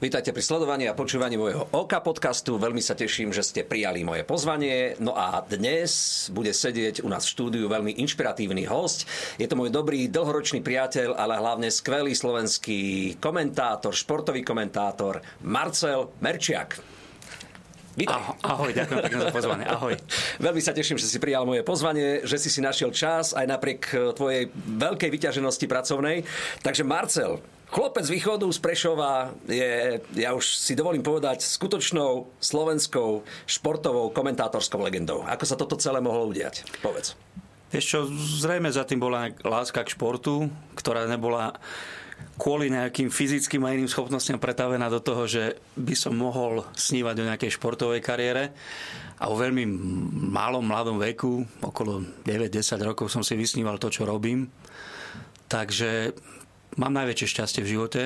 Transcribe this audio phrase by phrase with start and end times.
[0.00, 2.56] Vítajte pri sledovaní a počúvaní môjho OK podcastu.
[2.56, 4.96] Veľmi sa teším, že ste prijali moje pozvanie.
[4.96, 9.04] No a dnes bude sedieť u nás v štúdiu veľmi inšpiratívny host.
[9.36, 16.80] Je to môj dobrý dlhoročný priateľ, ale hlavne skvelý slovenský komentátor, športový komentátor Marcel Merčiak.
[18.00, 18.40] Vítaj.
[18.40, 19.68] Ahoj, ďakujem pekne za pozvanie.
[19.68, 20.00] Ahoj.
[20.48, 24.16] Veľmi sa teším, že si prijal moje pozvanie, že si si našiel čas aj napriek
[24.16, 24.48] tvojej
[24.80, 26.24] veľkej vyťaženosti pracovnej.
[26.64, 33.22] Takže Marcel, Chlopec z východu z Prešova je, ja už si dovolím povedať, skutočnou slovenskou
[33.46, 35.22] športovou komentátorskou legendou.
[35.22, 36.66] Ako sa toto celé mohlo udiať?
[36.82, 37.14] Povedz.
[37.70, 37.98] Vieš čo,
[38.42, 41.54] zrejme za tým bola láska k športu, ktorá nebola
[42.34, 47.28] kvôli nejakým fyzickým a iným schopnostiam pretavená do toho, že by som mohol snívať o
[47.30, 48.50] nejakej športovej kariére.
[49.22, 49.62] A vo veľmi
[50.34, 54.50] malom, mladom veku, okolo 9-10 rokov som si vysníval to, čo robím.
[55.46, 56.16] Takže
[56.80, 58.02] mám najväčšie šťastie v živote.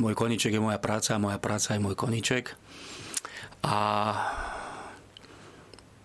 [0.00, 2.56] Môj koniček je moja práca moja práca je môj koniček.
[3.60, 3.76] A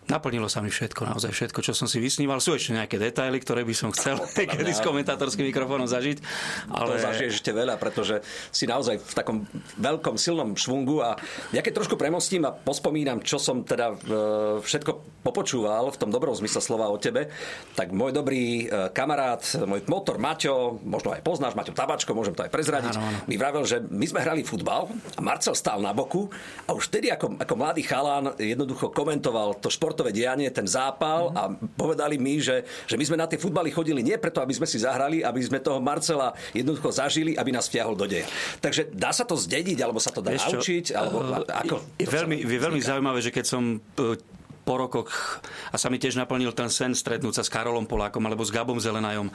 [0.05, 2.37] Naplnilo sa mi všetko, naozaj všetko, čo som si vysníval.
[2.37, 6.21] Sú ešte nejaké detaily, ktoré by som chcel kedy s komentátorským mikrofónom zažiť.
[6.69, 7.01] Ale...
[7.01, 8.21] To zažiješ ešte veľa, pretože
[8.53, 9.37] si naozaj v takom
[9.81, 11.17] veľkom, silnom švungu a
[11.49, 16.37] ja keď trošku premostím a pospomínam, čo som teda e, všetko popočúval v tom dobrom
[16.37, 17.33] zmysle slova o tebe,
[17.73, 22.45] tak môj dobrý e, kamarát, môj motor Maťo, možno aj poznáš, Maťo Tabačko, môžem to
[22.45, 23.17] aj prezradiť, áno, áno.
[23.25, 24.85] mi vravel, že my sme hrali futbal
[25.17, 26.29] a Marcel stál na boku
[26.69, 31.31] a už vtedy ako, ako mladý chalán jednoducho komentoval to šport športové dianie, ten zápal
[31.31, 31.39] mm-hmm.
[31.39, 31.43] a
[31.79, 34.83] povedali mi, že, že my sme na tie futbaly chodili nie preto, aby sme si
[34.83, 38.27] zahrali, aby sme toho Marcela jednoducho zažili, aby nás vtiahol do deja.
[38.59, 40.85] Takže dá sa to zdediť, alebo sa to dá Vieš naučiť?
[40.91, 44.19] Alebo, uh, ako, je, veľmi, je veľmi zaujímavé, že keď som e,
[44.65, 48.41] po rokoch a sa mi tiež naplnil ten sen stretnúť sa s Karolom Polákom alebo
[48.41, 49.29] s Gabom Zelenajom,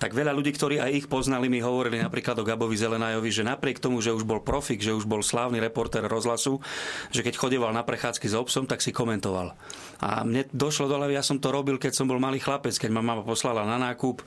[0.00, 3.78] tak veľa ľudí, ktorí aj ich poznali, mi hovorili napríklad o Gabovi Zelenajovi, že napriek
[3.78, 6.64] tomu, že už bol profik, že už bol slávny reporter rozhlasu,
[7.12, 9.52] že keď chodeval na prechádzky s obsom, tak si komentoval.
[10.00, 12.88] A mne došlo do hlavy, ja som to robil, keď som bol malý chlapec, keď
[12.88, 14.24] ma mama poslala na nákup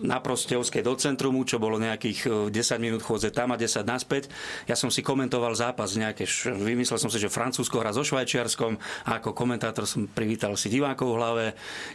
[0.00, 4.32] na Prostevskej do centrumu, čo bolo nejakých 10 e, minút chôdze tam a 10 naspäť.
[4.64, 9.20] Ja som si komentoval zápas nejaké, vymyslel som si, že Francúzsko hra so Švajčiarskom a
[9.20, 11.44] ako komentátor som privítal si divákov v hlave,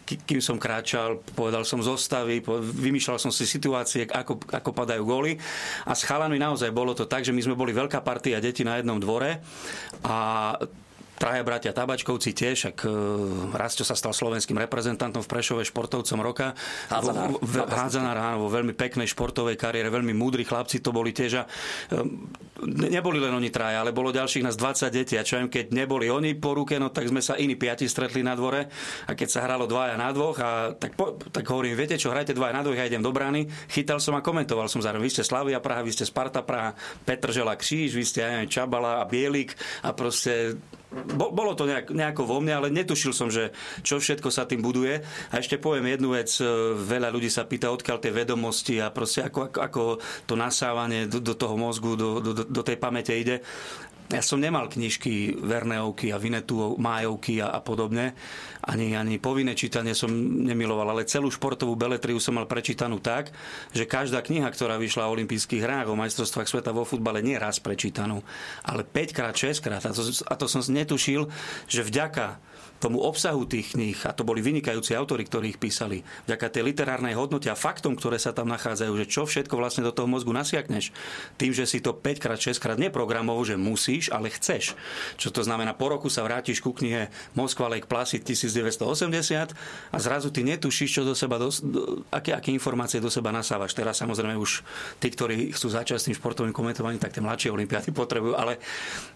[0.05, 2.41] kým som kráčal, povedal som zostavy,
[2.81, 5.35] vymýšľal som si situácie, ako, ako padajú góly.
[5.87, 8.79] A s chalami naozaj bolo to tak, že my sme boli veľká partia detí na
[8.79, 9.41] jednom dvore
[10.05, 10.17] a
[11.17, 12.89] traja bratia Tabačkovci tiež, ak e,
[13.57, 16.53] Rastio sa stal slovenským reprezentantom v Prešove športovcom roka.
[16.93, 17.41] Hádzanár.
[17.67, 21.41] Hádzanár, áno, vo veľmi peknej športovej kariére, veľmi múdri chlapci to boli tiež.
[21.41, 21.43] A,
[21.91, 22.05] e,
[22.93, 25.17] neboli len oni traja, ale bolo ďalších nás 20 detí.
[25.17, 28.21] A čo viem, keď neboli oni po ruke, no tak sme sa iní piati stretli
[28.21, 28.69] na dvore.
[29.09, 32.37] A keď sa hralo dvaja na dvoch, a tak, po, tak hovorím, viete čo, hrajte
[32.37, 33.49] dvaja na dvoch, ja idem do brány.
[33.73, 35.09] Chytal som a komentoval som zároveň.
[35.09, 39.03] Vy ste Slavia Praha, vy ste Sparta Praha, Petržela Kříž, vy ste aj Čabala a
[39.09, 40.59] Bielik a proste
[41.17, 43.51] bolo to nejak, nejako vo mne, ale netušil som, že
[43.83, 45.03] čo všetko sa tým buduje.
[45.31, 46.47] A ešte poviem jednu vec, e,
[46.79, 49.81] veľa ľudí sa pýta, odkiaľ tie vedomosti a proste ako, ako, ako
[50.23, 53.43] to nasávanie do, do toho mozgu, do, do, do tej pamäte ide.
[54.07, 58.15] Ja som nemal knižky Verneovky a Vinetu, Májovky a, a podobne.
[58.63, 60.07] Ani, ani povinné čítanie som
[60.47, 63.35] nemiloval, ale celú športovú beletriu som mal prečítanú tak,
[63.75, 67.59] že každá kniha, ktorá vyšla o olympijských hrách, o majstrovstvách sveta vo futbale, nie raz
[67.59, 68.23] prečítanú,
[68.63, 69.83] ale 5 krát, 6 krát.
[69.83, 71.27] A to, a to som netušil,
[71.67, 72.39] že vďaka
[72.77, 77.17] tomu obsahu tých kníh, a to boli vynikajúci autory, ktorí ich písali, vďaka tej literárnej
[77.17, 80.93] hodnote a faktom, ktoré sa tam nachádzajú, že čo všetko vlastne do toho mozgu nasiakneš,
[81.41, 84.77] tým, že si to 5 krát, 6 krát neprogramovo, že musíš, ale chceš.
[85.17, 89.55] Čo to znamená, po roku sa vrátiš ku knihe Moskva Lake Placid 1980
[89.93, 93.73] a zrazu ty netušíš, čo do seba, do, do, aké, aké informácie do seba nasávaš.
[93.73, 94.61] Teraz samozrejme už
[95.01, 98.61] tí, ktorí chcú začať s tým športovým komentovaním, tak tie mladšie olimpiády potrebujú, ale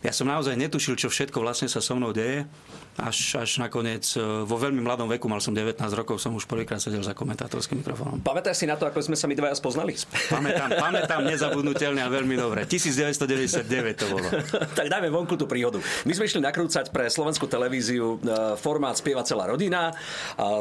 [0.02, 2.48] ja som naozaj netušil, čo všetko vlastne sa so mnou deje,
[2.96, 6.80] až, až nakoniec e, vo veľmi mladom veku, mal som 19 rokov, som už prvýkrát
[6.80, 8.24] sedel za komentátorským mikrofónom.
[8.24, 9.98] Pamätáš si na to, ako sme sa my dvaja spoznali?
[10.32, 12.64] Pamätám, pamätám nezabudnutelne a veľmi dobre.
[12.70, 13.68] 1999
[13.98, 14.28] to bolo.
[14.78, 15.82] tak dajme vonku tú príhodu.
[16.06, 19.92] My sme išli nakrúcať pre slovenskú televíziu e, formát Spieva celá rodina.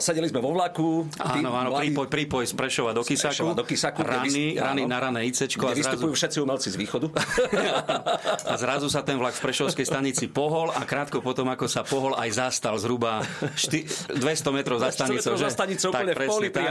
[0.01, 1.05] Sedeli sme vo vlaku.
[1.21, 1.93] Áno, áno, mladí...
[1.93, 3.53] prípoj, prípoj z Prešova do Kisaku.
[3.53, 5.69] do Kisaku rany, rany na rané ICčko.
[5.69, 5.81] Kde a zrazu...
[5.85, 7.07] vystupujú všetci umelci z východu.
[8.53, 12.17] a zrazu sa ten vlak v Prešovskej stanici pohol a krátko potom, ako sa pohol,
[12.17, 13.21] aj zastal zhruba
[13.61, 15.37] 200 metrov za stanicou.
[15.37, 16.65] za stanicou úplne v poli pri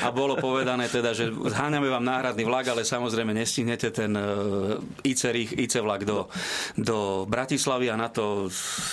[0.00, 4.14] A bolo povedané teda, že zháňame vám náhradný vlak, ale samozrejme nestihnete ten
[5.02, 5.22] IC,
[5.58, 6.30] IC vlak do,
[6.78, 8.46] do Bratislavy a na to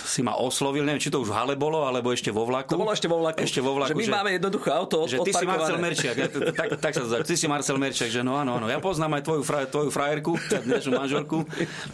[0.07, 0.81] si ma oslovil.
[0.81, 2.73] Neviem, či to už v hale bolo, alebo ešte vo vlaku.
[2.73, 3.37] To bolo ešte vo vlaku.
[3.43, 3.93] Ešte vo vlaku.
[3.93, 6.15] Že my že, máme jednoduché auto že ty si Marcel Merčiak.
[6.57, 8.67] tak, tak sa to Ty si Marcel Merčiak, že no áno, áno.
[8.67, 10.33] Ja poznám aj tvoju, fra, tvoju frajerku,
[10.67, 11.37] dnešnú manželku,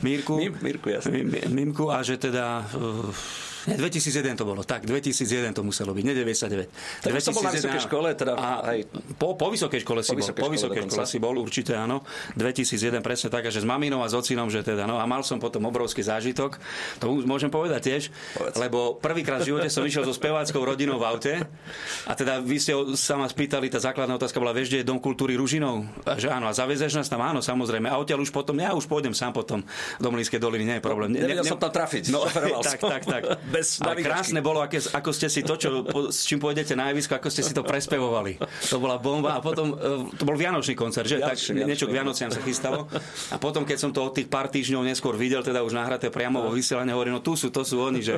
[0.06, 0.34] Mírku.
[0.40, 1.22] Mím, Mírku, jasne.
[1.50, 6.14] Mimku a že teda uh, nie, 2001 to bolo, tak, 2001 to muselo byť, ne
[6.14, 6.68] 99.
[7.04, 8.80] Tak 2001, som bol na vysokej škole, teda a aj...
[9.16, 11.74] po, po vysokej škole si po bol, vysokej po vysokej škole, škole si bol, určite
[11.76, 12.04] áno.
[12.36, 15.40] 2001 presne tak, že s maminou a s ocinom, že teda, no a mal som
[15.40, 16.60] potom obrovský zážitok,
[17.00, 18.04] to môžem povedať tiež,
[18.36, 18.56] Povedz.
[18.60, 21.34] lebo prvýkrát v živote som išiel so speváckou rodinou v aute
[22.08, 25.00] a teda vy ste sa ma spýtali, tá základná otázka bola, vieš, kde je Dom
[25.00, 25.88] kultúry Ružinov?
[26.04, 27.24] A že áno, a zavezeš nás tam?
[27.24, 27.88] Áno, samozrejme.
[27.88, 29.64] A odtiaľ už potom, ja už pôjdem sám potom
[30.00, 31.10] do Mlínskej doliny, nie je problém.
[31.12, 32.14] Ne, ne, som tam trafiť.
[32.14, 32.24] No,
[32.68, 33.22] tak, tak, tak.
[33.54, 36.90] Bez Ale krásne bolo, aké, ako ste si to, čo, po, s čím pôjdete na
[36.90, 38.42] javisko, ako ste si to prespevovali.
[38.74, 39.38] To bola bomba.
[39.38, 41.22] A potom, e, to bol Vianočný koncert, že?
[41.22, 42.90] Vianočný, tak Vianočný, niečo k Vianociam sa chystalo.
[43.30, 46.42] A potom, keď som to od tých pár týždňov neskôr videl, teda už nahraté priamo
[46.42, 48.18] vo vysielaní, hovorím, no tu sú, to sú oni, že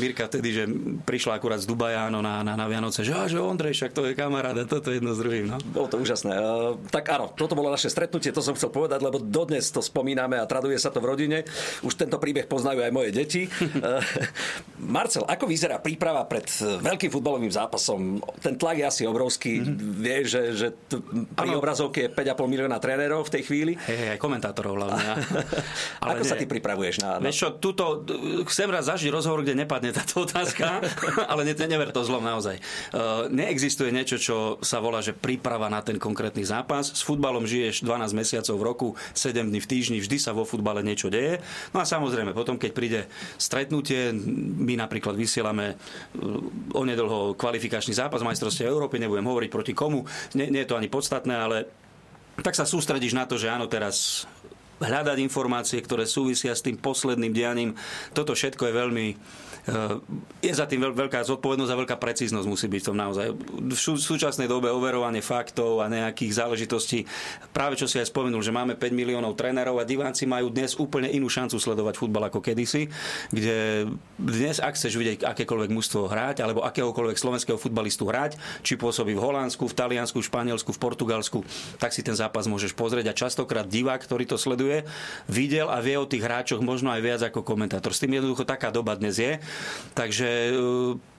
[0.00, 0.64] Mirka vtedy, že
[1.04, 4.16] prišla akurát z Dubaja no, na, na, na Vianoce, že, že Ondrej, však to je
[4.16, 5.52] kamarát a toto jedno s druhým.
[5.52, 5.60] No.
[5.60, 6.32] Bolo to úžasné.
[6.40, 10.40] Uh, tak áno, toto bolo naše stretnutie, to som chcel povedať, lebo dodnes to spomíname
[10.40, 11.38] a traduje sa to v rodine.
[11.84, 13.42] Už tento príbeh poznajú aj moje deti.
[14.84, 18.20] Marcel, ako vyzerá príprava pred e, veľkým futbalovým zápasom?
[18.42, 19.62] Ten tlak je asi obrovský.
[19.62, 20.02] Mm-hmm.
[20.02, 21.00] Vie, že, že t-
[21.34, 21.62] pri ano.
[21.62, 23.72] obrazovke je 5,5 milióna trénerov v tej chvíli.
[23.86, 25.24] Hej, hej, komentátorov hlavne.
[26.02, 26.30] Ale ako nie.
[26.30, 27.22] sa ty pripravuješ na...
[27.22, 27.24] na...
[27.24, 28.04] Vieš čo, tuto,
[28.50, 30.82] chcem raz zažiť rozhovor, kde nepadne táto otázka,
[31.32, 32.60] ale ne, never to zlom naozaj.
[32.92, 36.92] Uh, neexistuje niečo, čo sa volá, že príprava na ten konkrétny zápas.
[36.92, 40.84] S futbalom žiješ 12 mesiacov v roku, 7 dní v týždni, vždy sa vo futbale
[40.84, 41.40] niečo deje.
[41.72, 43.00] No a samozrejme, potom, keď príde
[43.40, 44.12] stretnutie,
[44.44, 50.04] my napríklad vysielame uh, onedlho kvalifikačný zápas majstrovstiev Európy, nebudem hovoriť proti komu,
[50.36, 51.56] nie, nie je to ani podstatné, ale
[52.40, 54.26] tak sa sústredíš na to, že áno, teraz
[54.84, 57.70] hľadať informácie, ktoré súvisia s tým posledným dianím.
[58.12, 59.06] Toto všetko je veľmi
[60.44, 63.26] je za tým veľká zodpovednosť a veľká precíznosť musí byť v tom naozaj.
[63.72, 67.08] V súčasnej dobe overovanie faktov a nejakých záležitostí,
[67.56, 71.08] práve čo si aj spomenul, že máme 5 miliónov trénerov a diváci majú dnes úplne
[71.08, 72.92] inú šancu sledovať futbal ako kedysi,
[73.32, 73.88] kde
[74.20, 79.22] dnes, ak chceš vidieť akékoľvek mužstvo hrať, alebo akéhokoľvek slovenského futbalistu hrať, či pôsobí v
[79.24, 81.40] Holandsku, v Taliansku, v Španielsku, v Portugalsku,
[81.80, 84.73] tak si ten zápas môžeš pozrieť a častokrát divák, ktorý to sleduje,
[85.30, 87.94] videl a vie o tých hráčoch možno aj viac ako komentátor.
[87.94, 89.38] S tým jednoducho taká doba dnes je
[89.94, 90.52] Takže e,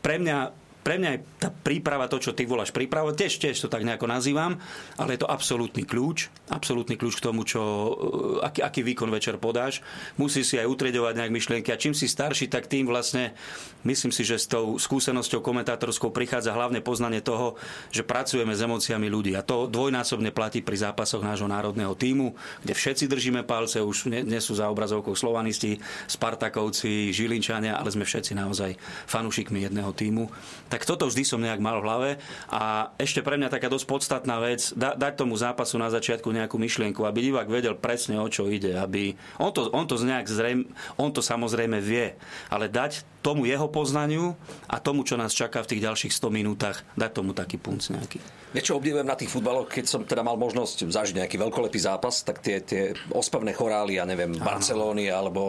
[0.04, 3.74] pre mňa pre mňa je tá príprava, to, čo ty voláš príprava, tiež, tiež to
[3.74, 4.62] tak nejako nazývam,
[5.02, 9.42] ale je to absolútny kľúč, absolútny kľúč k tomu, čo, eh, aký, aký výkon večer
[9.42, 9.82] podáš.
[10.22, 13.34] Musí si aj utredovať nejak myšlienky a čím si starší, tak tým vlastne
[13.82, 17.58] myslím si, že s tou skúsenosťou komentátorskou prichádza hlavne poznanie toho,
[17.90, 19.34] že pracujeme s emóciami ľudí.
[19.34, 24.42] A to dvojnásobne platí pri zápasoch nášho národného týmu, kde všetci držíme palce, už nie
[24.42, 28.78] sú za obrazovkou slovanisti, Spartakovci, Žilinčania, ale sme všetci naozaj
[29.10, 30.30] fanúšikmi jedného týmu
[30.76, 32.10] tak toto vždy som nejak mal v hlave.
[32.52, 36.60] A ešte pre mňa taká dosť podstatná vec, da, dať tomu zápasu na začiatku nejakú
[36.60, 38.76] myšlienku, aby divák vedel presne o čo ide.
[38.76, 40.68] Aby, on, to, on to nejak zrejme,
[41.00, 42.20] on to samozrejme vie,
[42.52, 44.36] ale dať tomu jeho poznaniu
[44.68, 48.20] a tomu, čo nás čaká v tých ďalších 100 minútach, dať tomu taký punc nejaký.
[48.56, 52.40] Niečo obdivujem na tých futbaloch, keď som teda mal možnosť zažiť nejaký veľkolepý zápas, tak
[52.40, 54.56] tie, tie ospevné chorály, ja neviem, Aha.
[54.56, 55.42] Barcelóny, alebo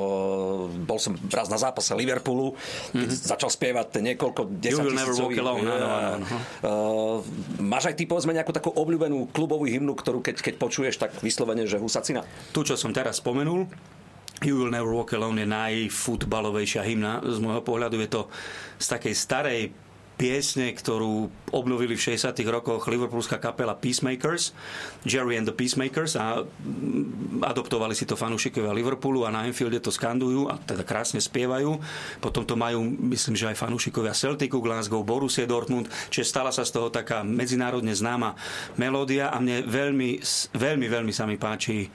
[0.73, 2.57] bol som raz na zápase Liverpoolu,
[2.91, 3.31] keď mm-hmm.
[3.31, 3.87] začal spievať
[5.17, 6.23] ten niekoľko desaťtisícový.
[6.63, 7.17] Uh, uh,
[7.65, 11.65] máš aj ty povedzme nejakú takú obľúbenú klubovú hymnu, ktorú keď, keď počuješ, tak vyslovene,
[11.65, 12.23] že husacina?
[12.53, 13.67] Tu, čo som teraz spomenul,
[14.45, 17.25] You Will Never Walk Alone je najfutbalovejšia hymna.
[17.25, 18.23] Z môjho pohľadu je to
[18.77, 19.61] z takej starej
[20.17, 22.41] piesne, ktorú obnovili v 60.
[22.49, 24.57] rokoch liverpoolská kapela Peacemakers,
[25.05, 29.93] Jerry and the Peacemakers a mm, adoptovali si to fanúšikovia Liverpoolu a na Anfielde to
[29.93, 31.77] skandujú a teda krásne spievajú.
[32.25, 32.81] Potom to majú,
[33.13, 37.93] myslím, že aj fanúšikovia Celticu, Glasgow, Borussia Dortmund, čiže stala sa z toho taká medzinárodne
[37.93, 38.35] známa
[38.81, 40.25] melódia a mne veľmi,
[40.57, 41.93] veľmi, veľmi sa mi páči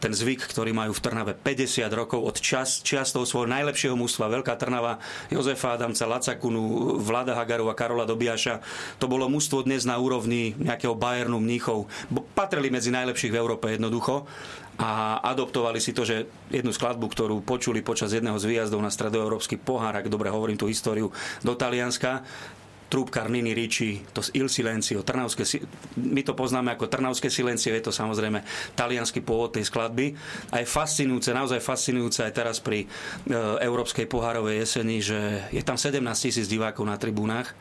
[0.00, 4.32] ten zvyk, ktorý majú v Trnave 50 rokov od čas, čas toho svojho najlepšieho mústva,
[4.32, 4.96] Veľká Trnava,
[5.28, 7.44] Jozefa Adamca, Lacakunu, Vlada a
[7.76, 8.64] Karola Dobiaša.
[8.96, 11.86] To bolo mústvo dnes na úrovni nejakého Bayernu Mníchov.
[12.32, 14.24] Patrili medzi najlepších v Európe jednoducho
[14.80, 19.60] a adoptovali si to, že jednu skladbu, ktorú počuli počas jedného z výjazdov na stredoeurópsky
[19.60, 21.12] pohár, ak dobre hovorím tú históriu,
[21.44, 22.24] do Talianska,
[22.90, 25.46] Trúbkar Nini Ricci, to z Il Silencio, Trnavské,
[25.94, 28.42] my to poznáme ako Trnavské silencio, je to samozrejme
[28.74, 30.18] talianský pôvod tej skladby.
[30.50, 32.86] A je fascinujúce, naozaj fascinujúce aj teraz pri e,
[33.62, 37.54] Európskej pohárovej jeseni, že je tam 17 tisíc divákov na tribúnach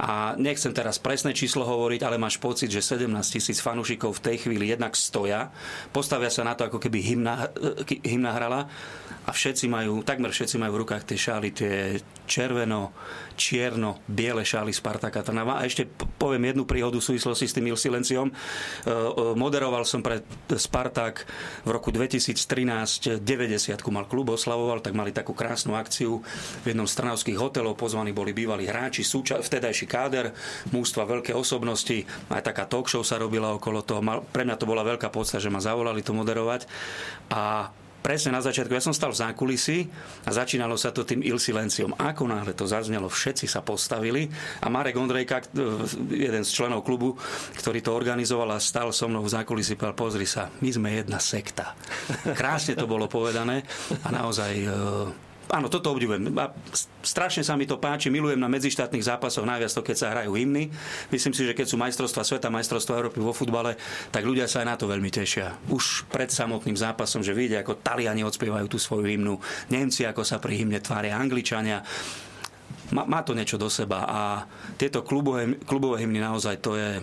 [0.00, 4.36] a nechcem teraz presné číslo hovoriť, ale máš pocit, že 17 tisíc fanúšikov v tej
[4.48, 5.52] chvíli jednak stoja,
[5.92, 7.52] postavia sa na to, ako keby hymna,
[7.84, 8.64] e, hymna hrala
[9.28, 12.96] a všetci majú, takmer všetci majú v rukách tie šály, tie červeno,
[13.36, 15.60] čierno, biele šály Spartaka Trnava.
[15.60, 15.84] A ešte
[16.16, 18.32] poviem jednu príhodu v súvislosti s tým Il Silenciom.
[18.32, 18.88] E, e,
[19.36, 20.24] moderoval som pre
[20.56, 21.28] Spartak
[21.68, 26.24] v roku 2013 90 mal klub, oslavoval, tak mali takú krásnu akciu
[26.64, 27.76] v jednom z trnavských hotelov.
[27.76, 30.30] Pozvaní boli bývalí hráči, súča- vtedajší káder,
[30.70, 32.06] mústva, veľké osobnosti.
[32.30, 33.98] Aj taká talk show sa robila okolo toho.
[34.30, 36.70] Pre mňa to bola veľká podsta, že ma zavolali to moderovať.
[37.34, 39.78] A presne na začiatku, ja som stal v zákulisí
[40.24, 41.36] a začínalo sa to tým Il.
[42.00, 44.28] Ako náhle to zaznelo, všetci sa postavili
[44.64, 45.44] a Marek Ondrejka,
[46.08, 47.16] jeden z členov klubu,
[47.60, 51.20] ktorý to organizoval a stal so mnou v zákulisí, povedal, pozri sa, my sme jedna
[51.20, 51.76] sekta.
[52.40, 53.62] Krásne to bolo povedané
[54.04, 54.68] a naozaj e,
[55.50, 56.30] áno, toto obdivujem.
[56.38, 56.54] A
[57.02, 60.70] strašne sa mi to páči, milujem na medzištátnych zápasoch najviac to, keď sa hrajú hymny.
[61.10, 63.74] Myslím si, že keď sú majstrovstva sveta, majstrovstva Európy vo futbale,
[64.14, 65.58] tak ľudia sa aj na to veľmi tešia.
[65.68, 69.36] Už pred samotným zápasom, že vidia, ako Taliani odspievajú tú svoju hymnu,
[69.68, 71.82] Nemci, ako sa pri hymne tvária Angličania.
[72.90, 74.20] Má, má to niečo do seba a
[74.74, 76.98] tieto klubové, klubové hymny naozaj to je,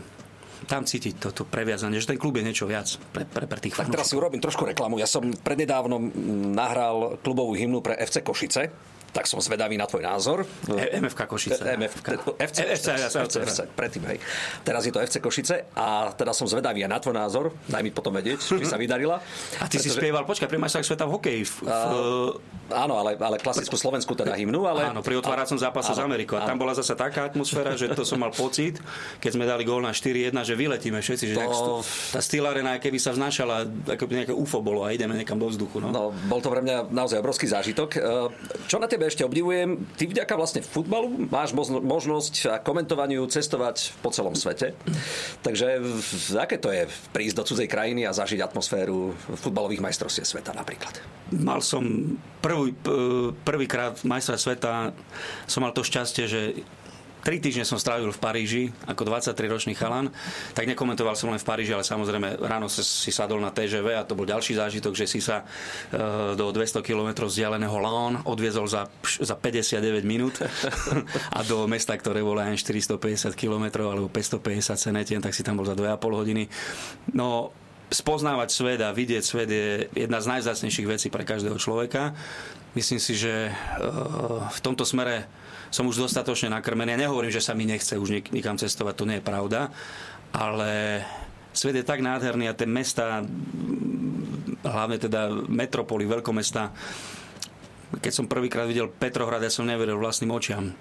[0.66, 3.94] tam cítiť toto previazanie, že ten klub je niečo viac pre, pre, pre tých fanúšikov.
[3.94, 4.98] Tak teraz si urobím trošku reklamu.
[4.98, 6.10] Ja som prednedávnom
[6.58, 8.74] nahral klubovú hymnu pre FC Košice
[9.12, 10.44] tak som zvedavý na tvoj názor.
[10.68, 11.62] E, MFK Košice.
[11.64, 11.94] E, MF,
[12.38, 14.18] FC, FC, FC, FC, predtým, hej.
[14.62, 17.46] Teraz je to FC Košice a teda som zvedavý aj na tvoj názor.
[17.66, 19.18] Daj mi potom vedieť, či sa vydarila.
[19.18, 19.90] A ty pretože...
[19.90, 21.42] si spieval, počkaj, pri majstrách sveta v hokeji.
[21.48, 21.68] V, v...
[21.68, 24.68] Uh, áno, ale, ale klasickú slovenskú teda hymnu.
[24.68, 24.92] Ale...
[24.92, 26.38] Áno, pri otváracom zápase s Amerikou.
[26.38, 28.78] A tam bola zase taká atmosféra, že to som mal pocit,
[29.24, 31.26] keď sme dali gól na 4-1, že vyletíme všetci.
[31.34, 31.74] Že to...
[32.14, 33.66] tá Steel Arena, keby sa vznášala,
[33.98, 35.80] ako by nejaké UFO bolo a ideme niekam do vzduchu.
[35.80, 35.90] No.
[35.90, 37.90] no, bol to pre mňa naozaj obrovský zážitok.
[38.68, 44.10] Čo na tebe ešte obdivujem, ty vďaka vlastne futbalu máš možnosť a komentovaniu cestovať po
[44.10, 44.74] celom svete.
[45.46, 45.78] Takže
[46.34, 50.98] aké to je prísť do cudzej krajiny a zažiť atmosféru futbalových majstrovstiev sveta napríklad?
[51.30, 52.74] Mal som prvý,
[53.46, 54.98] prvýkrát majstra sveta,
[55.46, 56.42] som mal to šťastie, že
[57.28, 60.08] Tri týždne som strávil v Paríži ako 23-ročný chalan,
[60.56, 64.16] tak nekomentoval som len v Paríži, ale samozrejme ráno si sadol na TGV a to
[64.16, 69.36] bol ďalší zážitok, že si sa e, do 200 km vzdialeného Lyon odviezol za, za
[69.36, 70.40] 59 minút
[71.36, 75.68] a do mesta, ktoré bolo aj 450 km alebo 550 cenetien, tak si tam bol
[75.68, 76.48] za 2,5 hodiny.
[77.12, 77.52] No,
[77.92, 79.68] spoznávať svet a vidieť svet je
[80.00, 82.16] jedna z najzácnejších vecí pre každého človeka.
[82.72, 83.54] Myslím si, že e,
[84.48, 85.28] v tomto smere
[85.70, 86.96] som už dostatočne nakrmený.
[86.96, 89.72] Ja nehovorím, že sa mi nechce už nikam cestovať, to nie je pravda,
[90.32, 91.02] ale
[91.52, 93.26] svet je tak nádherný a tie mesta,
[94.64, 96.72] hlavne teda metropoly, veľkomesta,
[97.88, 100.76] keď som prvýkrát videl Petrohrad, ja som neveril vlastným očiam.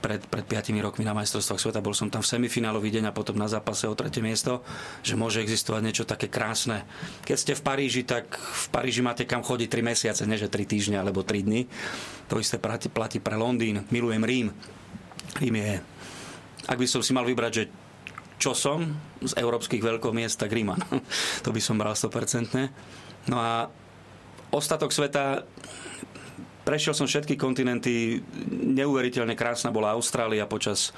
[0.00, 3.36] Pred, pred 5 rokmi na majstrovstvách sveta bol som tam v semifinálový deň a potom
[3.36, 4.60] na zápase o tretie miesto,
[5.00, 6.84] že môže existovať niečo také krásne.
[7.24, 10.68] Keď ste v Paríži, tak v Paríži máte kam chodiť 3 mesiace, nie že 3
[10.68, 11.64] týždne alebo 3 dny.
[12.28, 13.88] To isté platí pre Londýn.
[13.88, 14.48] Milujem Rím.
[15.40, 15.72] Rím je...
[16.68, 17.64] Ak by som si mal vybrať, že
[18.40, 18.88] čo som
[19.20, 20.80] z európskych veľkomiest, tak Ríman.
[21.44, 23.28] to by som bral 100%.
[23.28, 23.68] No a
[24.48, 25.44] ostatok sveta
[26.60, 30.92] Prešiel som všetky kontinenty, neuveriteľne krásna bola Austrália počas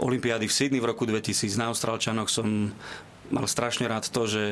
[0.00, 1.60] Olympiády v Sydney v roku 2000.
[1.60, 2.72] Na Austrálčanoch som
[3.28, 4.42] mal strašne rád to, že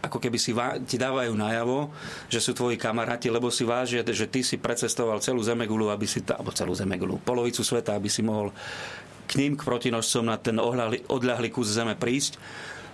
[0.00, 1.92] ako keby si vá, ti dávajú najavo,
[2.32, 6.24] že sú tvoji kamaráti, lebo si vážia, že ty si precestoval celú Zemegulu, aby si,
[6.24, 8.48] alebo celú Zemegulu, polovicu sveta, aby si mohol
[9.28, 10.56] k ním, k protinožcom na ten
[11.06, 12.40] odľahlý kus zeme prísť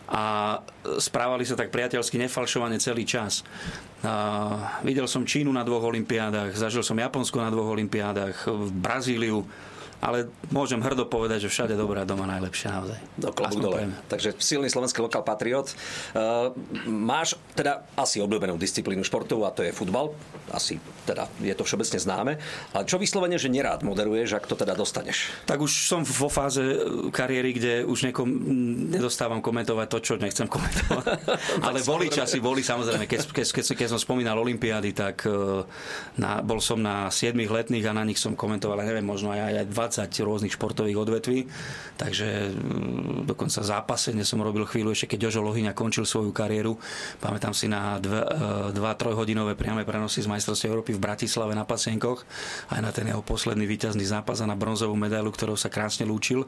[0.06, 0.56] a
[1.02, 3.42] správali sa tak priateľsky nefalšovane celý čas.
[4.06, 9.42] A videl som Čínu na dvoch olimpiádach, zažil som Japonsko na dvoch olimpiádach, Brazíliu,
[10.00, 12.98] ale môžem hrdo povedať, že všade dobrá doma najlepšia naozaj.
[13.16, 13.88] Do dole.
[14.06, 15.72] Takže silný slovenský lokal patriot.
[16.12, 16.52] Uh,
[16.86, 20.12] máš teda asi obľúbenú disciplínu športov a to je futbal.
[20.52, 22.32] Asi teda je to všeobecne známe.
[22.76, 25.32] Ale čo vyslovene, že nerád moderuješ, ak to teda dostaneš?
[25.48, 26.60] Tak už som vo fáze
[27.10, 28.28] kariéry, kde už nekom,
[28.92, 31.04] nedostávam komentovať to, čo nechcem komentovať.
[31.66, 33.08] ale boli časy, boli samozrejme.
[33.08, 35.64] Keď, keď, keď, keď som spomínal Olympiády, tak uh,
[36.20, 39.66] na, bol som na 7 letných a na nich som komentoval, neviem, možno aj, aj
[39.72, 41.48] 20 rôznych športových odvetví,
[41.96, 46.34] takže mm, dokonca v zápase, kde som robil chvíľu, ešte keď Jožo Lohyňa končil svoju
[46.36, 46.76] kariéru,
[47.24, 52.28] pamätám si na 2-3 e, hodinové priame prenosy z majstrovstiev Európy v Bratislave na Pasienkoch,
[52.74, 56.44] aj na ten jeho posledný víťazný zápas a na bronzovú medailu, ktorou sa krásne lúčil.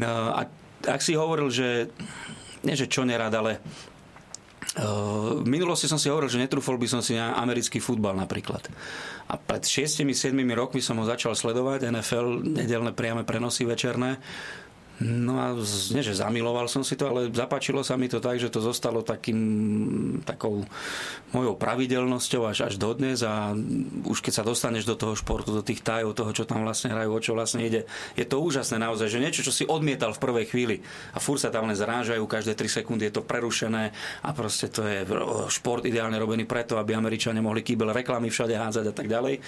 [0.00, 0.48] No, a
[0.86, 1.92] ak si hovoril, že
[2.64, 3.60] nie že čo nerad, ale
[5.40, 8.62] v minulosti som si hovoril, že netrúfol by som si na americký futbal napríklad.
[9.32, 14.20] A pred 6-7 rokmi som ho začal sledovať, NFL, nedelné priame prenosy večerné.
[15.00, 15.56] No a
[15.96, 19.00] nie, že zamiloval som si to, ale zapáčilo sa mi to tak, že to zostalo
[19.00, 19.40] takým,
[20.28, 20.60] takou
[21.32, 23.56] mojou pravidelnosťou až, až dodnes a
[24.04, 27.16] už keď sa dostaneš do toho športu, do tých tajov, toho, čo tam vlastne hrajú,
[27.16, 30.46] o čo vlastne ide, je to úžasné naozaj, že niečo, čo si odmietal v prvej
[30.52, 30.76] chvíli
[31.16, 34.84] a fur sa tam len zrážajú, každé 3 sekundy je to prerušené a proste to
[34.84, 35.08] je
[35.48, 39.40] šport ideálne robený preto, aby Američania mohli kýbel reklamy všade hádzať a tak ďalej.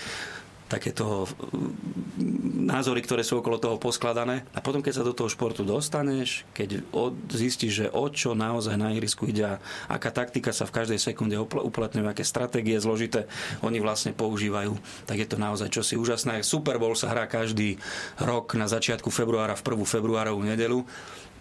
[0.72, 4.46] Takéto mm, názory, ktoré sú okolo toho poskladané.
[4.54, 6.86] A potom, keď sa do toho športu dostaneš, keď
[7.34, 11.34] zistíš, že o čo naozaj na ihrisku ide a aká taktika sa v každej sekunde
[11.42, 13.26] uplatňuje, aké stratégie zložité
[13.60, 16.46] oni vlastne používajú, tak je to naozaj čosi úžasné.
[16.46, 17.82] Super Bowl sa hrá každý
[18.22, 20.86] rok na začiatku februára v prvú februárovú nedelu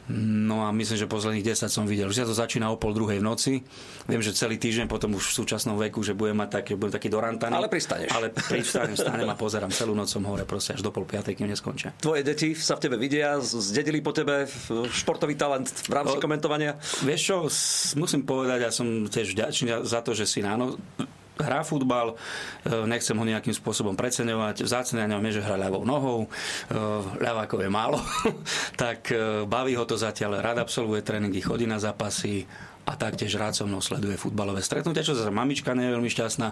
[0.10, 2.10] No a myslím, že posledných 10 som videl.
[2.10, 3.54] Už sa to začína o pol druhej v noci.
[4.10, 7.08] Viem, že celý týždeň potom už v súčasnom veku, že budem mať taký, budem taký
[7.14, 7.54] dorantaný.
[7.54, 8.10] Ale pristaneš.
[8.12, 11.48] Ale pristanem, stanem a pozerám celú noc som hore, proste až do pol piatej, kým
[11.48, 11.94] neskončia.
[12.02, 14.50] Tvoje deti sa v tebe vidia, zdedili po tebe
[14.90, 16.76] športový talent v rámci o, komentovania?
[17.06, 17.36] Vieš čo,
[18.02, 20.76] musím povedať, ja som tiež vďačný za to, že si áno,
[21.42, 22.16] hrá futbal,
[22.64, 26.28] e, nechcem ho nejakým spôsobom preceňovať, vzácne na ňom je, že hrá ľavou nohou, e,
[27.20, 28.00] ľavákov je málo,
[28.82, 32.46] tak e, baví ho to zatiaľ, rád absolvuje tréningy, chodí na zápasy,
[32.82, 36.48] a taktiež rád so mnou sleduje futbalové stretnutia, čo zase mamička nie je veľmi šťastná,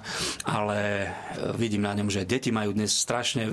[0.45, 1.09] ale
[1.57, 3.49] vidím na ňom, že deti majú dnes strašne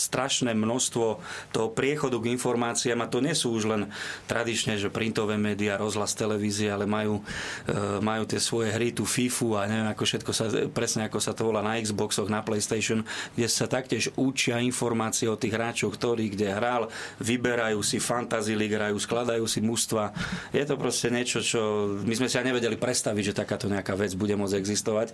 [0.00, 1.06] strašné množstvo
[1.52, 3.82] toho priechodu k informáciám a to nie sú už len
[4.24, 7.20] tradične, že printové médiá, rozhlas, televízie, ale majú,
[7.68, 11.36] e, majú tie svoje hry, tú FIFU a neviem ako všetko sa, presne ako sa
[11.36, 13.04] to volá na Xboxoch, na PlayStation,
[13.36, 16.88] kde sa taktiež učia informácie o tých hráčoch, ktorí kde hral,
[17.20, 20.14] vyberajú si fantasy league, hrajú, skladajú si mužstva.
[20.54, 24.14] Je to proste niečo, čo my sme si aj nevedeli predstaviť, že takáto nejaká vec
[24.14, 25.12] bude môcť existovať.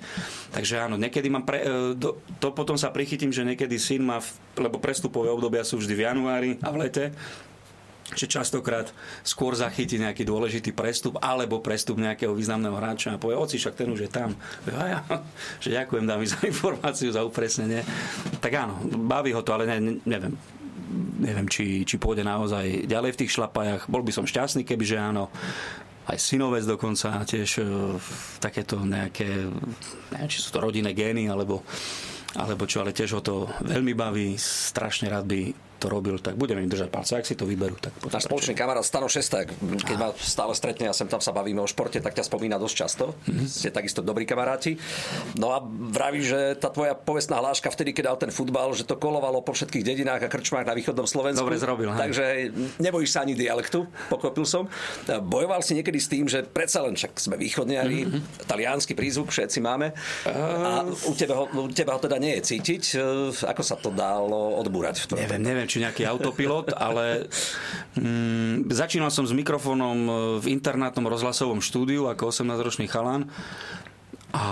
[0.53, 4.21] Takže áno, niekedy mám pre, e, to, to potom sa prichytím, že niekedy syn má,
[4.57, 7.05] lebo lebo prestupové obdobia sú vždy v januári a v lete
[8.15, 8.95] že častokrát
[9.27, 13.91] skôr zachytí nejaký dôležitý prestup alebo prestup nejakého významného hráča a povie, oci, však ten
[13.91, 14.31] už je tam.
[14.71, 15.01] A ja,
[15.65, 17.83] že ďakujem dámy za informáciu, za upresnenie.
[18.39, 18.79] Tak áno,
[19.11, 20.39] baví ho to, ale ne, neviem,
[21.19, 23.91] neviem, či, či pôjde naozaj ďalej v tých šlapajach.
[23.91, 25.27] Bol by som šťastný, kebyže áno.
[26.07, 27.63] Aj synovec dokonca, tiež e,
[28.39, 29.51] takéto nejaké,
[30.15, 31.67] neviem, či sú to rodinné gény, alebo
[32.37, 35.41] alebo čo, ale tiež ho to veľmi baví, strašne rád by
[35.77, 37.13] to robil, tak budeme im držať palce.
[37.21, 39.53] Ak si to vyberú, tak Náš spoločný kamarát Stano Šesták,
[39.85, 42.75] keď ma stále stretne a sem tam sa bavíme o športe, tak ťa spomína dosť
[42.75, 43.05] často.
[43.29, 43.47] Mm-hmm.
[43.47, 44.81] Ste takisto dobrí kamaráti.
[45.37, 48.97] No a vraví, že tá tvoja povestná hláška vtedy, keď dal ten futbal, že to
[48.97, 51.45] kolovalo po všetkých dedinách a krčmách na východnom Slovensku.
[51.45, 51.93] Dobre zrobil.
[51.93, 52.01] Hej.
[52.01, 52.25] Takže
[52.81, 54.65] nebojíš sa ani dialektu, pochopil som.
[55.07, 58.49] Bojoval si niekedy s tým, že predsa len však sme východniari, mm-hmm.
[58.49, 59.93] talianský prízvuk všetci máme.
[60.31, 62.83] A u teba, ho, u teba ho teda nie je cítiť.
[63.45, 65.07] Ako sa to dalo odbúrať?
[65.07, 67.27] V neviem, neviem, neviem, či nejaký autopilot, ale
[67.99, 73.27] mm, začínal som s mikrofónom e, v internátnom rozhlasovom štúdiu ako 18-ročný chalán
[74.31, 74.45] a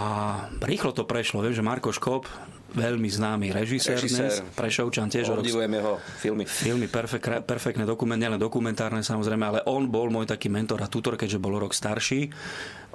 [0.58, 1.46] rýchlo to prešlo.
[1.46, 2.26] Viem, že Marko Škop,
[2.74, 4.42] veľmi známy režisér, režisér.
[4.42, 5.30] dnes, Prešovčan tiež.
[5.30, 6.44] Obdivujem jeho filmy.
[6.44, 11.14] Filmy, perfek, perfektné dokument, nielen dokumentárne samozrejme, ale on bol môj taký mentor a tutor,
[11.14, 12.34] keďže bol rok starší.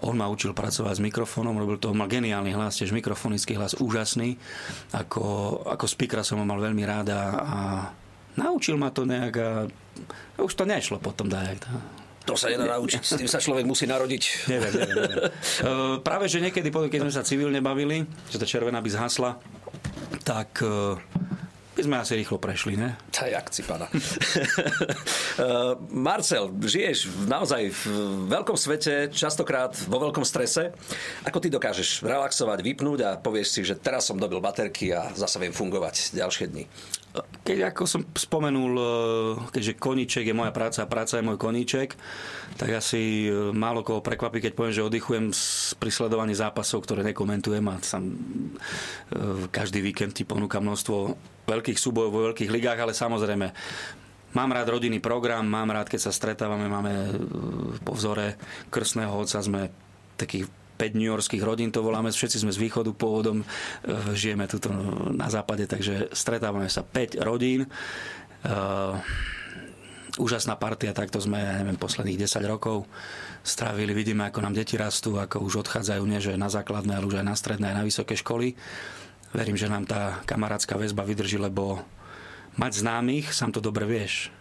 [0.03, 4.39] On ma učil pracovať s mikrofónom, robil to, mal geniálny hlas, tiež mikrofonický hlas, úžasný.
[4.95, 7.59] Ako, ako speakera som ho mal veľmi ráda a
[8.37, 9.49] naučil ma to nejak a
[10.37, 11.65] už to nešlo potom dajak.
[12.27, 14.23] To sa nedá naučiť, s tým sa človek musí narodiť.
[14.53, 15.23] Neviem, neviem, neviem.
[15.65, 19.41] Uh, práve, že niekedy, keď sme sa civilne bavili, že tá červená by zhasla,
[20.21, 20.61] tak
[21.79, 22.99] by sme asi rýchlo prešli, ne?
[23.07, 23.63] Tá jak si.
[25.95, 27.83] Marcel, žiješ naozaj v
[28.27, 30.75] veľkom svete, častokrát vo veľkom strese.
[31.23, 35.39] Ako ty dokážeš relaxovať, vypnúť a povieš si, že teraz som dobil baterky a zase
[35.39, 36.67] viem fungovať ďalšie dni?
[37.49, 38.85] Keď ako som spomenul, e,
[39.49, 41.97] keďže koníček je moja práca a práca je môj koníček,
[42.61, 45.33] tak asi e, málo koho prekvapí, keď poviem, že oddychujem
[45.81, 51.17] pri sledovaní zápasov, ktoré nekomentujem a sam, e, každý víkend ti ponúka množstvo
[51.49, 53.49] veľkých súbojov vo veľkých ligách, ale samozrejme
[54.29, 57.17] Mám rád rodinný program, mám rád, keď sa stretávame, máme
[57.81, 58.37] po vzore
[58.69, 59.73] krstného otca, sme
[60.21, 60.45] takých
[60.79, 63.45] 5 Yorkských rodín, to voláme, všetci sme z východu pôvodom, e,
[64.15, 64.63] žijeme tu
[65.11, 67.67] na západe, takže stretávame sa 5 rodín
[70.19, 72.87] úžasná partia, takto sme, neviem, posledných 10 rokov
[73.43, 73.95] strávili.
[73.95, 77.25] Vidíme, ako nám deti rastú, ako už odchádzajú, nie že na základné, ale už aj
[77.25, 78.59] na stredné, aj na vysoké školy.
[79.31, 81.79] Verím, že nám tá kamarátska väzba vydrží, lebo
[82.57, 84.33] mať známych, sám to dobre vieš,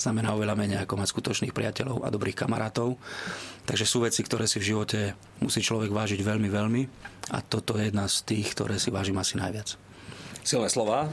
[0.00, 2.96] znamená oveľa menej ako mať skutočných priateľov a dobrých kamarátov.
[3.68, 6.82] Takže sú veci, ktoré si v živote musí človek vážiť veľmi, veľmi
[7.36, 9.76] a toto je jedna z tých, ktoré si vážim asi najviac.
[10.40, 11.12] Silné slova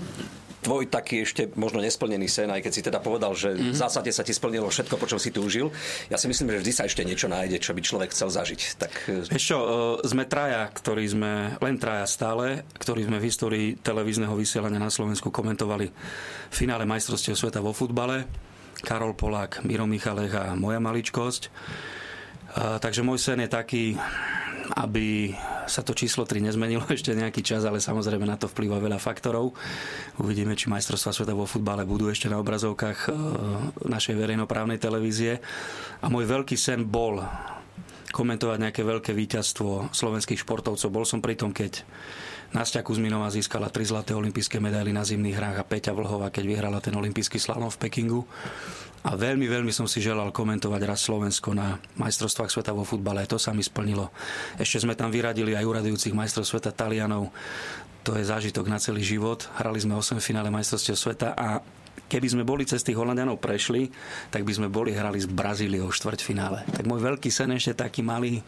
[0.67, 3.71] tvoj taký ešte možno nesplnený sen, aj keď si teda povedal, že mm-hmm.
[3.71, 5.71] v zásade sa ti splnilo všetko, po čom si tu užil.
[6.11, 8.61] Ja si myslím, že vždy sa ešte niečo nájde, čo by človek chcel zažiť.
[8.75, 8.91] Tak...
[9.31, 9.63] Ešte e,
[10.03, 15.31] sme traja, ktorí sme, len traja stále, ktorí sme v histórii televízneho vysielania na Slovensku
[15.31, 15.87] komentovali
[16.51, 18.27] finále majstrovstiev sveta vo futbale.
[18.85, 21.49] Karol Polák, Miro Michalech a moja maličkosť.
[22.57, 23.83] Takže môj sen je taký,
[24.73, 25.35] aby
[25.67, 29.53] sa to číslo 3 nezmenilo ešte nejaký čas, ale samozrejme na to vplýva veľa faktorov.
[30.19, 33.09] Uvidíme, či majstrovstvá sveta vo futbale budú ešte na obrazovkách e,
[33.85, 35.39] našej verejnoprávnej televízie.
[36.01, 37.21] A môj veľký sen bol
[38.07, 40.87] komentovať nejaké veľké víťazstvo slovenských športovcov.
[40.89, 41.83] Bol som pri tom, keď
[42.55, 46.79] Nastia Kuzminová získala tri zlaté olympijské medaily na zimných hrách a Peťa Vlhová, keď vyhrala
[46.79, 48.21] ten olympijský slalom v Pekingu.
[49.07, 53.23] A veľmi, veľmi som si želal komentovať raz Slovensko na majstrovstvách sveta vo futbale.
[53.27, 54.11] To sa mi splnilo.
[54.59, 57.31] Ešte sme tam vyradili aj uradujúcich majstrov sveta Talianov.
[58.07, 59.47] To je zážitok na celý život.
[59.59, 61.59] Hrali sme 8 finále majstrovstiev sveta a
[62.07, 63.91] keby sme boli cez tých Holandianov prešli,
[64.31, 66.63] tak by sme boli hrali s Brazíliou v štvrťfinále.
[66.71, 68.39] Tak môj veľký sen ešte taký malý,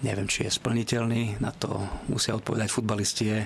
[0.00, 3.40] neviem, či je splniteľný, na to musia odpovedať futbalisti, je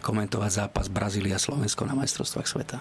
[0.00, 2.78] komentovať zápas Brazília-Slovensko na majstrovstvách sveta.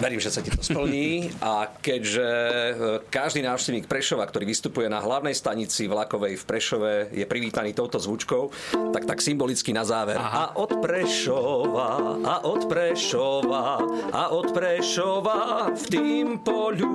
[0.00, 2.74] Verím, že sa ti to splní a keďže e,
[3.12, 8.48] každý návštevník Prešova, ktorý vystupuje na hlavnej stanici vlakovej v Prešove, je privítaný touto zvučkou,
[8.96, 10.16] tak tak symbolicky na záver.
[10.16, 10.50] Aha.
[10.50, 13.64] A od Prešova, a od Prešova,
[14.08, 16.93] a od Prešova v tým poľu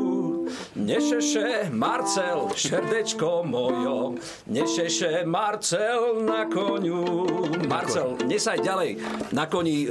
[0.75, 4.15] Nešeše Marcel, šerdečko mojo,
[4.47, 7.25] nešeše Marcel na koniu.
[7.67, 8.99] Marcel, nesaj ďalej
[9.31, 9.87] na koni e,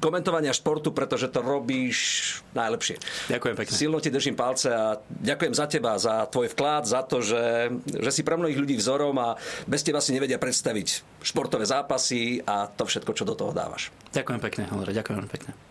[0.00, 1.98] komentovania športu, pretože to robíš
[2.56, 2.96] najlepšie.
[3.30, 3.74] Ďakujem pekne.
[3.74, 8.10] Silno ti držím palce a ďakujem za teba, za tvoj vklad, za to, že, že
[8.10, 9.36] si pre mnohých ľudí vzorom a
[9.68, 13.92] bez teba si nevedia predstaviť športové zápasy a to všetko, čo do toho dávaš.
[14.10, 15.69] Ďakujem pekne, Ondrej, ďakujem pekne.